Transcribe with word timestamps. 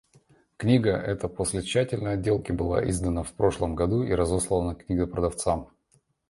Книга 0.57 0.93
эта 0.97 1.27
после 1.27 1.61
тщательной 1.61 2.13
отделки 2.13 2.51
была 2.51 2.89
издана 2.89 3.21
в 3.21 3.31
прошлом 3.33 3.75
году 3.75 4.01
и 4.01 4.13
разослана 4.13 4.73
книгопродавцам. 4.73 5.67